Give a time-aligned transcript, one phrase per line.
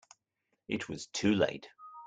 [0.67, 1.69] It was too late.